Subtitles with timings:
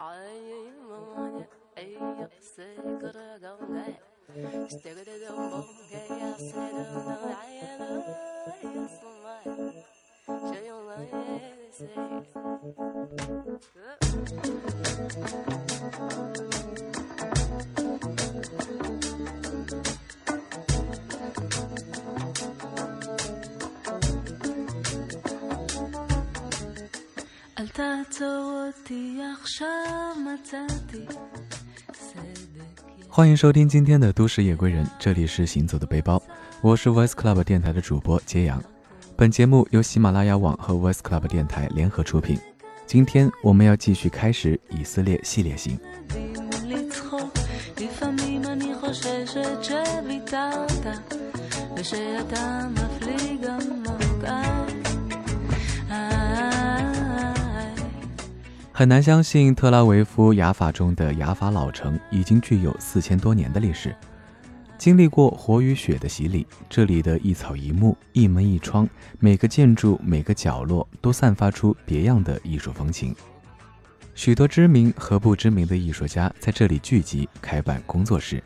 [0.00, 2.30] 아이몸에 에이역을
[3.00, 4.00] 끌어던데
[4.70, 8.04] 시대그대도 멍게야 새로운 아이는
[8.46, 9.82] 아이였음만
[10.54, 11.10] 조용하게
[11.72, 11.88] 되세
[19.48, 20.07] Thank you.
[33.08, 36.20] 欢迎收听今天的《都市夜归人》，这里是行走的背包，
[36.60, 38.60] 我是 Voice Club 电台的主播揭阳。
[39.14, 42.36] 本节目由喜马拉雅网和 Voice Club 电台联合出品。
[42.84, 45.78] 今天我们要继续开始以色列系列行。
[58.78, 63.92] 很难相信，特拉维夫雅法中的雅法老城已经具有四千多年的历史。
[64.78, 73.12] 经历过火与雪的洗礼，这里的一草一木、一门一窗，每个建筑、每个角落都散发出别样的艺术风情。
[74.14, 78.40] 许多知名和不知名的艺术家在这里聚集，开办工作室。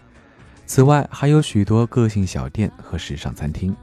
[0.65, 3.77] 此外，还有许多个性小店和时尚餐厅。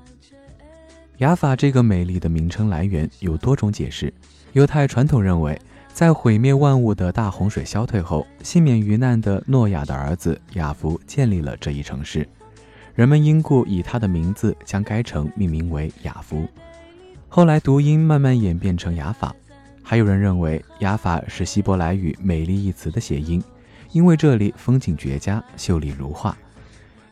[1.20, 4.12] 雅法这个美丽的名称来源有多种解释。
[4.54, 5.56] 犹太传统认为。
[5.94, 12.28] 在毁灭万物的大洪水消退后，幸免于难的诺亚的儿子亚夫建立了这一城市，
[12.96, 16.48] 人们因故以他的名字将该城命名为雅夫。
[17.28, 19.36] 后来读音慢慢演变成雅法。
[19.84, 23.44] 还有人认为雅法是希伯来语“美丽”一词的谐音，
[23.92, 26.38] 因为这里风景绝佳，秀丽如画。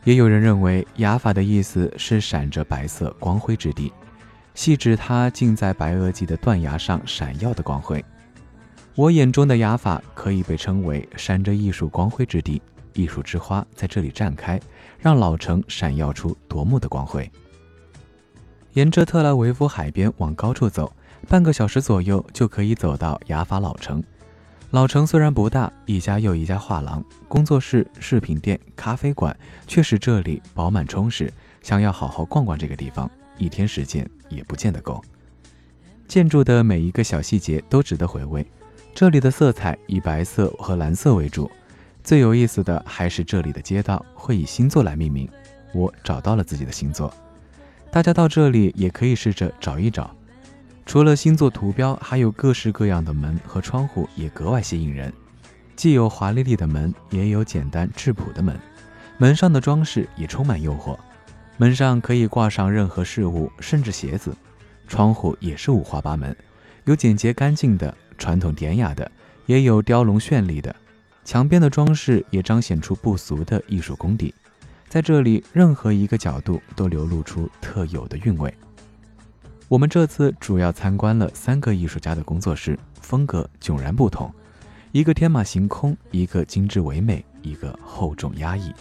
[0.03, 3.91] 也有人认为雅法的意思是闪着白色光辉之地，
[4.53, 8.03] 系指它浸在白垩纪的断崖上闪耀的光辉。
[8.97, 12.59] 我眼中的雅法可以被称为闪着艺术光辉之地，
[12.93, 14.59] 艺术之花在这里绽开，
[14.99, 17.29] 让老城闪耀出夺目的光辉。
[18.73, 20.91] 沿着特拉维夫海边往高处走，
[21.27, 24.03] 半个小时左右就可以走到雅法老城。
[24.71, 31.31] 老城虽然不大，一家又一家画廊、工作室、饰品店、咖啡馆却使这里饱满充实。
[31.61, 33.07] 想要好好逛逛这个地方，
[33.37, 34.99] 一天时间也不见得够。
[36.07, 38.43] 建筑的每一个小细节都值得回味。
[38.97, 41.51] 这里的色彩以白色和蓝色为主，
[42.03, 45.29] 最有意思的还是这里的街道会以星座来命名。
[45.71, 47.13] 我找到了自己的星座，
[47.91, 50.09] 大家到这里也可以试着找一找。
[50.83, 55.13] 除了星座图标，还有各式各样的门和窗户，也格外吸引人。
[55.75, 58.59] 既有华丽丽的门，也有简单质朴的门。
[59.19, 60.97] 门上的装饰也充满诱惑，
[61.57, 64.35] 门上可以挂上任何事物，甚至鞋子。
[64.87, 66.35] 窗户也是五花八门，
[66.85, 67.95] 有简洁干净的。
[68.17, 69.09] 传统典雅的，
[69.45, 70.75] 也有雕龙绚丽的，
[71.23, 74.33] 墙边的装饰也彰显出不俗的艺术功底。
[74.89, 78.53] 在这里，任何一个角度都流露出特有的韵味。
[79.67, 84.33] 我们这次主要参观了三个艺术家的工作室，风格迥然不同，
[84.93, 88.71] 一个天马行空，一个精致唯美，一个厚重压抑。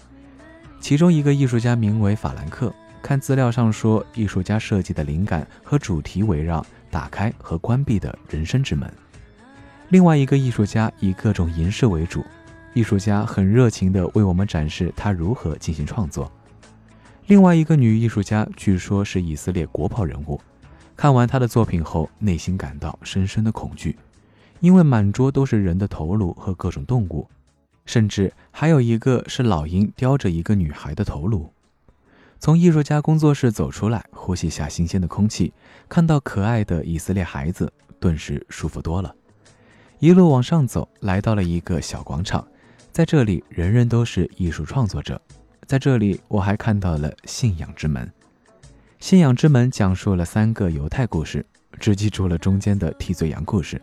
[0.81, 8.89] 其中一个艺术家名为法兰克，看资料上说，艺术家设计的灵感和主题围绕打开和关闭的人生之门。
[9.89, 12.25] 另外一个艺术家以各种银饰为主，
[12.75, 16.31] 艺术家很热情地为我们展示他如何进行创作。
[17.27, 20.41] 另外一个女艺术家据说是以色列国宝人物，
[20.97, 23.97] 看完她的作品后，内心感到深深的恐惧，
[24.59, 27.29] 因为满桌都是人的头颅和各种动物，
[27.85, 31.49] 甚至还有一个是老鹰叼着一个女孩的头颅。
[32.41, 35.53] 从艺术家工作室走出来，呼吸下新鲜的空气，
[35.89, 39.15] 看到可爱的以色列孩子，顿时舒服多了。
[39.99, 42.47] 一路往上走，来到了一个小广场，
[42.93, 45.19] 在这里，人人都是艺术创作者。
[45.67, 48.12] 在这里，我还看到了信仰之门。
[49.01, 51.45] 信仰之门讲述了三个犹太故事，
[51.81, 53.81] 只记住了中间的替罪羊故事。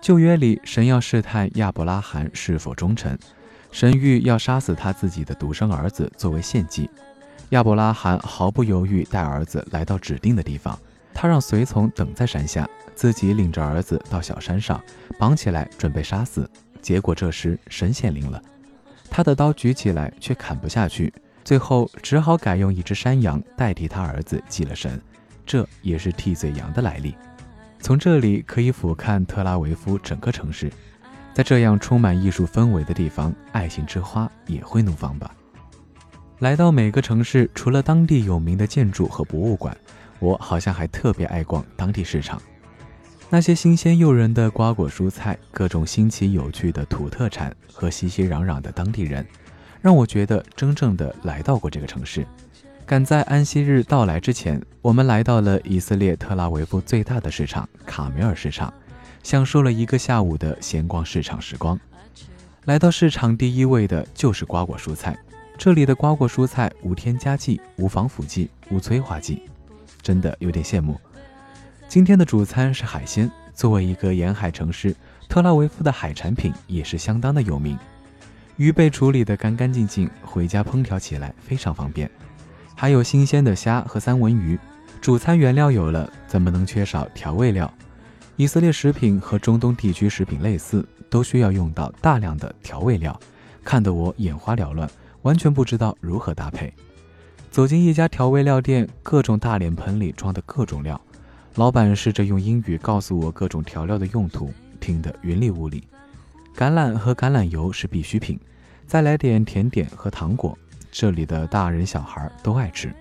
[0.00, 3.16] 旧约里，神要试探亚伯拉罕是否忠诚，
[3.70, 6.90] 神谕要杀死他自己的独生儿子作为献祭。
[7.50, 10.76] 亚伯拉罕毫不犹豫带儿子来到指定的地方，
[11.20, 12.68] 他让随从等在山下。
[12.94, 14.80] 自己领着儿子到小山上，
[15.18, 16.48] 绑起来准备杀死。
[16.80, 18.40] 结果这时神显灵了，
[19.10, 21.12] 他的刀举起来却砍不下去，
[21.44, 25.00] 最后只好改用一只山羊代替他儿子祭了神。
[25.44, 27.16] 这也是替罪羊的来历。
[27.80, 30.70] 从这里可以俯瞰特拉维夫整个城市，
[31.34, 35.34] 在这样充满艺术氛围的地方，爱情之花也会怒放吧。
[36.40, 39.76] 来到每个城市，除了当地有名的建筑和博物馆，
[40.18, 42.40] 我好像还特别爱逛当地市场。
[43.30, 49.26] 那些新鲜诱人的瓜果蔬菜，各种新奇有趣的土特产和熙熙攘攘的当地人，
[49.82, 52.26] 让我觉得真正的来到过这个城市。
[52.86, 58.72] 赶在安息日到来之前，我们来到了以色列特拉维夫最大的市场卡梅尔市场，
[59.22, 61.78] 享受了一个下午的闲逛市场时光。
[62.64, 65.14] 来到市场第一位的就是瓜果蔬菜，
[65.58, 69.42] 这里的瓜果蔬菜无添加剂、无防腐剂、无催化剂，
[70.02, 71.00] 真的有点羡慕。
[71.88, 73.30] 今天的主餐是海鲜。
[73.54, 74.94] 作为一个沿海城市，
[75.28, 77.76] 特拉维夫的海产品也是相当的有名。
[78.56, 82.08] 鱼被处理得干干净净，回家烹调起来非常方便。
[82.76, 84.56] 还有新鲜的虾和三文鱼。
[85.00, 87.72] 主餐原料有了，怎么能缺少调味料？
[88.36, 93.18] 以色列食品和中东地区食品类似，都需要用到大量的调味料，
[93.64, 94.88] 看得我眼花缭乱，
[95.22, 96.72] 完全不知道如何搭配。
[97.50, 101.00] 走进一家调味料店，各种大脸盆里装的各种料。
[101.54, 105.82] 老板试着用英语告诉我各种调料的用途，听得云里雾里。
[106.56, 108.38] 橄榄和橄榄油是必需品，
[108.86, 110.56] 再来点甜点和糖果，
[110.92, 112.94] 这里的大人小孩都爱吃。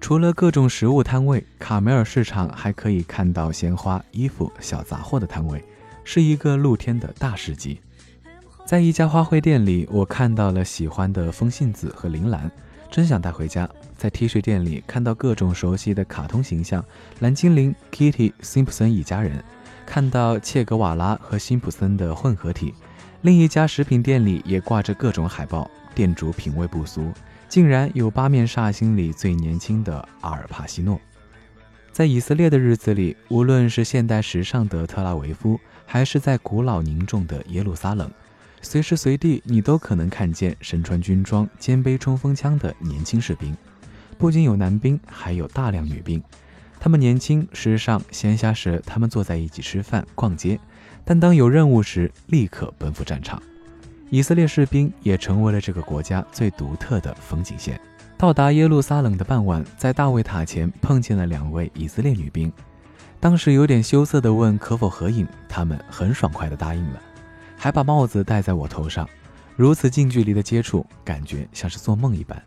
[0.00, 5.62] 除了各种食物摊位，卡梅尔市场还可以看到鲜花、衣服、小杂货的摊位，
[6.02, 7.78] 是一个露天的大市集。
[8.64, 12.50] 在一家花卉店里，我看到了喜欢的风信子和铃兰。
[12.92, 13.66] 真想带回家。
[13.96, 16.84] 在 T 恤店里看到各种熟悉的卡通形象，
[17.20, 19.42] 蓝精灵、Kitty、辛普森一家人，
[19.86, 22.74] 看到切格瓦拉和辛普森的混合体。
[23.22, 27.10] 另一家食品店里也挂着各种海报，店主品味不俗，
[27.48, 31.00] 竟然有八面煞星里最年轻的阿尔帕西诺。
[31.92, 38.10] 在以色列的日子里，无论是现代时尚的特拉维夫，还是在古老凝重的耶路撒冷。
[38.62, 43.54] 随时随地，你都可能看见身穿军装、肩背冲锋枪的年轻士兵。
[44.16, 46.22] 不仅有男兵，还有大量女兵。
[46.80, 50.58] 他们年轻、时尚，闲暇时他们坐在一起吃饭、逛街，
[51.04, 53.42] 但当有任务时，立刻奔赴战场。
[54.10, 57.80] 以色列士兵也成为了这个国家最独特的风景线。
[58.16, 62.52] 到达耶路撒冷的傍晚，在大卫塔前碰见了两位以色列女兵。
[63.18, 67.00] 当时有点羞涩地问可否合影，他们很爽快地答应了。
[67.62, 69.08] 还把帽子戴在我头上，
[69.54, 72.42] 如此近距离的接触，感觉像是做梦一般。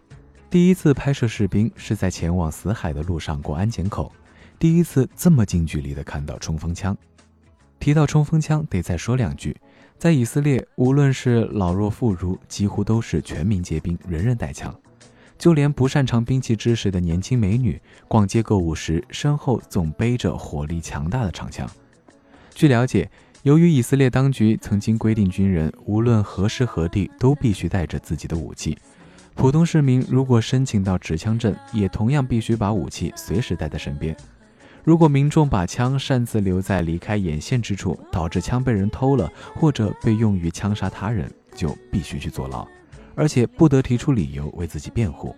[0.49, 4.11] 第一次拍摄士兵是在前往死海的路上过安检口，
[4.59, 6.93] 第一次这么近距离的看到冲锋枪。
[7.79, 9.55] 提到冲锋枪，得再说两句，
[9.97, 14.77] 在以色列，无论是老弱妇孺，几乎都是全民皆兵，人人带枪。
[15.37, 21.65] 就连不擅长兵器知识的年轻美女，逛街购物时，身后总背着火力强大的长枪。
[22.53, 23.09] 据了解。
[23.45, 28.75] 由于以色列当局曾经规定，军人无论何时何地都必须带着自己的武器。
[29.35, 34.17] 普通市民如果申请到持枪证，也同样必须把武器随时带在身边。
[34.83, 42.67] 如果民众把枪擅自留在离开眼线之处，导致枪被人偷了，或者被用于枪杀他人，就必须去坐牢，
[43.13, 45.35] 而且不得提出理由为自己辩护。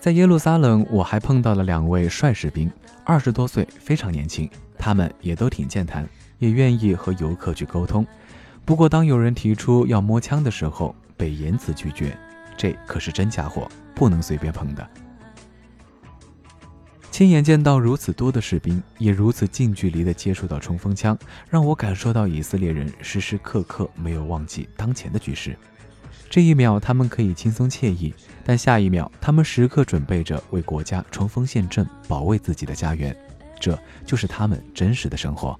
[0.00, 2.68] 在耶路撒冷，我还碰到了两位帅士兵，
[3.04, 6.04] 二十多岁，非常年轻，他们也都挺健谈。
[6.38, 8.06] 也愿意和游客去沟通，
[8.64, 12.16] 不过当有人提出要摸枪的时候，被严词拒绝。
[12.56, 14.88] 这可是真家伙，不能随便碰的。
[17.10, 21.16] 亲眼见到如此多的士兵，也如此近距离的接触到冲锋枪，
[21.48, 25.56] 让我感受到以色列人时时刻刻没有忘记当前的局势。
[26.28, 28.12] 这一秒他们可以轻松惬意，
[28.44, 33.16] 但下一秒他们时刻准备着为国家冲锋陷阵，保卫自己的家园。
[33.60, 35.58] 这就是他们真实的生活。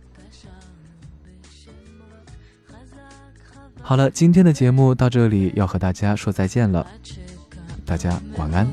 [3.83, 6.85] 好了，今天的节目到这里要和大家说再见了，
[7.85, 8.67] 大家晚安。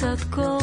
[0.00, 0.61] הלכו על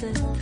[0.00, 0.39] places.